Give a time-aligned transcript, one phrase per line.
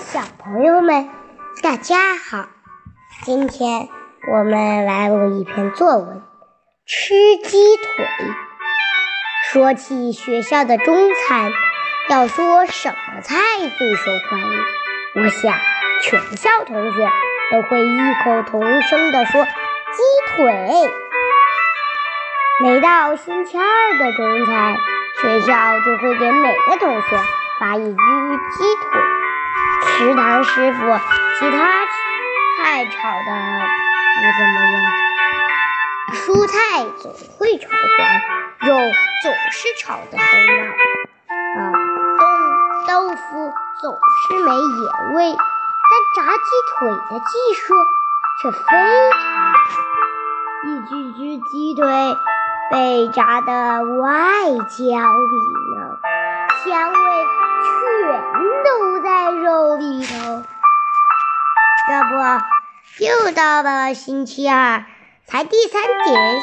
[0.00, 1.10] 小朋友们，
[1.62, 2.48] 大家好！
[3.22, 3.88] 今天
[4.32, 6.16] 我们来录一篇作文
[6.86, 7.14] 《吃
[7.46, 7.84] 鸡腿》。
[9.52, 11.52] 说起学校的中餐，
[12.08, 13.36] 要说什么菜
[13.78, 15.54] 最受欢迎，我想
[16.02, 17.08] 全校同学
[17.52, 19.50] 都会异口同声地说鸡
[20.34, 20.90] 腿。
[22.64, 24.76] 每到星期二的中餐，
[25.20, 27.20] 学校就会给每个同学
[27.60, 27.94] 发一只
[28.56, 29.09] 鸡腿。
[30.00, 30.78] 食堂师傅
[31.38, 31.84] 其他
[32.56, 33.28] 菜炒的
[34.16, 34.74] 不怎么样，
[36.14, 36.54] 蔬菜
[37.02, 38.08] 总会炒黄，
[38.66, 38.74] 肉
[39.22, 40.24] 总是炒的很
[40.56, 40.62] 老，
[41.28, 41.68] 啊，
[42.88, 47.74] 豆豆腐总是没盐味，但炸鸡腿的技术
[48.40, 48.58] 却非
[49.10, 49.74] 常好，
[50.64, 51.18] 一只只
[51.50, 51.84] 鸡腿
[52.70, 54.06] 被炸得外
[54.52, 55.34] 焦里
[55.74, 55.98] 嫩，
[56.64, 56.96] 香味
[61.90, 64.84] 这不，又到了星期二，
[65.26, 66.40] 才第三节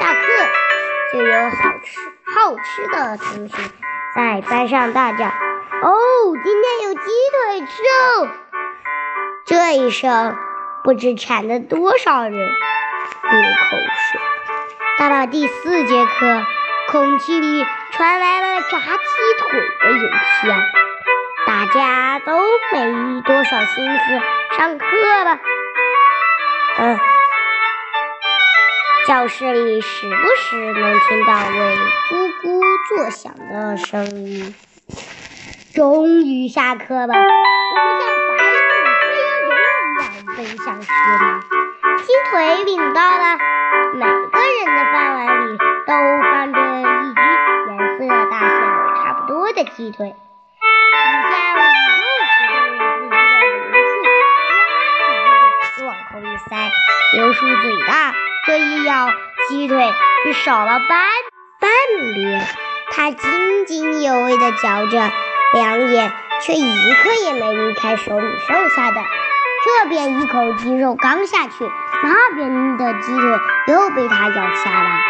[0.00, 0.22] 下课，
[1.12, 2.00] 就有好吃
[2.34, 3.54] 好吃的同学
[4.16, 5.92] 在班上大叫：“哦，
[6.42, 8.28] 今天有鸡腿吃哦！”
[9.44, 10.34] 这一声，
[10.82, 14.20] 不知馋了多少人流口水。
[14.98, 16.42] 到了第四节课，
[16.90, 18.88] 空气里传来了炸鸡
[19.38, 20.08] 腿的油
[20.40, 20.62] 香，
[21.48, 22.30] 大家都
[22.74, 24.20] 没多少心思
[24.54, 24.84] 上课
[25.24, 25.38] 了。
[26.76, 26.98] 嗯，
[29.06, 31.74] 教室里时不时能听到喂
[32.10, 32.60] 咕咕
[32.90, 34.54] 作响的声音。
[35.74, 40.04] 终于下课了，我们像白领飞人一样
[40.36, 41.40] 奔向食堂，
[41.96, 43.38] 鸡腿领到了，
[43.94, 45.94] 每个人的饭碗里都
[46.30, 47.22] 放着一只
[47.70, 50.14] 颜色大小差不多的鸡腿。
[56.38, 56.70] 塞。
[57.12, 58.14] 刘树嘴大，
[58.46, 59.08] 这一咬，
[59.48, 59.92] 鸡腿
[60.24, 60.98] 就少了半
[61.60, 61.70] 半
[62.14, 62.46] 边。
[62.90, 65.10] 他津津有味地嚼着，
[65.52, 66.12] 两眼
[66.42, 69.00] 却一刻也没离开手里剩下的。
[69.64, 71.70] 这边一口鸡肉刚下去，
[72.02, 73.38] 那边的鸡腿
[73.68, 75.00] 又被他咬下来。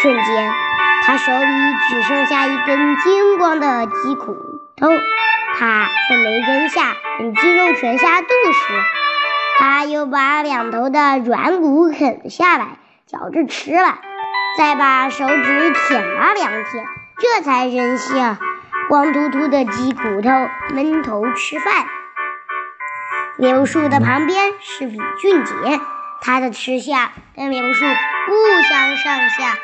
[0.00, 0.52] 瞬间，
[1.04, 4.36] 他手里只剩下一根金光的鸡骨
[4.76, 4.88] 头。
[5.58, 8.62] 他却没扔下，等鸡肉全下肚时，
[9.58, 13.98] 他又把两头的软骨啃下来，嚼着吃了，
[14.58, 16.86] 再把手指舔了两舔，
[17.18, 18.38] 这才扔下
[18.88, 20.30] 光秃秃的鸡骨头，
[20.74, 21.86] 闷头吃饭。
[23.38, 25.52] 柳树的旁边是李俊杰，
[26.20, 29.54] 他的吃相跟柳树不相上下，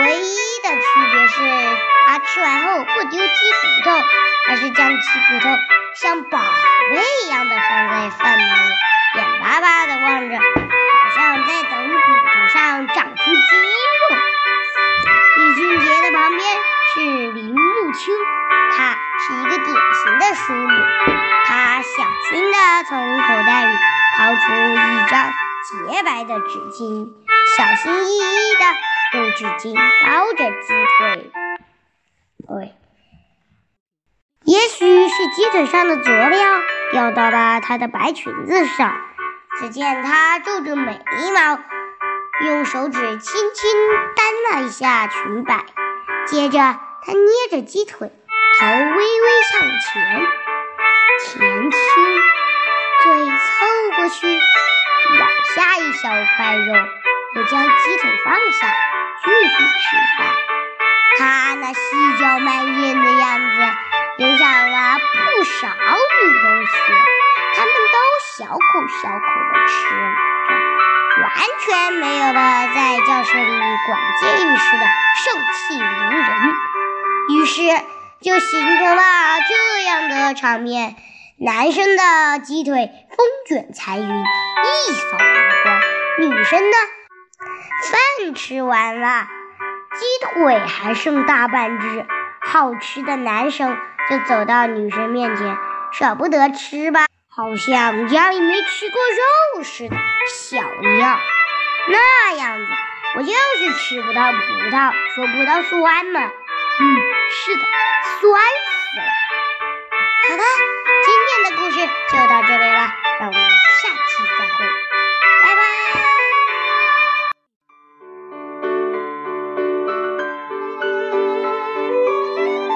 [0.00, 1.76] 唯一的区别是
[2.06, 3.90] 他吃完后不丢鸡骨头，
[4.48, 4.96] 而是将鸡
[5.28, 5.48] 骨头
[5.96, 8.72] 像宝贝一样的放在饭碗里，
[9.60, 10.42] 巴巴的望着，好
[11.14, 11.96] 像在等骨
[12.32, 13.30] 头上长出肌
[14.00, 14.16] 肉。
[15.36, 16.40] 李俊杰的旁边
[16.94, 18.10] 是林木秋，
[18.72, 20.72] 他是一个典型的淑女。
[21.44, 23.76] 他小心地从口袋里
[24.16, 24.40] 掏出
[24.72, 25.30] 一张
[25.90, 27.08] 洁白的纸巾，
[27.58, 31.30] 小心翼翼地用纸巾包着鸡腿。
[32.48, 32.74] 喂，
[34.44, 36.60] 也许是鸡腿上的佐料
[36.92, 38.96] 掉到了她的白裙子上。
[39.60, 40.98] 只见他皱着眉
[41.34, 41.58] 毛，
[42.46, 43.70] 用手指轻轻
[44.16, 45.66] 担了一下裙摆，
[46.26, 48.10] 接着他捏着鸡腿，
[48.58, 50.26] 头微微向前。
[51.20, 51.78] 前倾，
[53.02, 56.72] 嘴凑过去，咬下一小块肉，
[57.34, 58.74] 又将鸡腿放下，
[59.22, 60.26] 继续吃饭。
[61.18, 63.56] 他那细嚼慢咽的样子，
[64.16, 67.09] 留下了不少女同学，
[68.40, 69.20] 小口小口
[69.52, 71.30] 地吃着，完
[71.60, 73.52] 全没有了在教室里
[73.86, 76.54] 管监狱时的盛气凌人。
[77.34, 77.60] 于是
[78.22, 79.02] 就形成了
[79.46, 80.96] 这样的场面。
[81.38, 86.76] 男生的鸡腿风卷彩云，一扫而光；女生呢，
[87.90, 89.26] 饭吃完了，
[89.94, 92.06] 鸡腿还剩大半只。
[92.40, 93.76] 好吃的男生
[94.08, 95.58] 就走到女生面前，
[95.92, 97.04] 舍不得吃吧，
[97.40, 99.00] 好像家里没吃过
[99.56, 99.96] 肉似的，
[100.28, 100.58] 小
[100.98, 101.18] 样。
[101.88, 102.66] 那样子，
[103.16, 104.36] 我就是吃不到葡
[104.70, 106.20] 萄，说葡萄酸嘛。
[106.20, 106.84] 嗯，
[107.32, 107.62] 是的，
[108.20, 109.08] 酸死了。
[110.28, 110.44] 好的。
[111.06, 111.78] 今天的故事
[112.10, 113.88] 就到这里了，让我们下。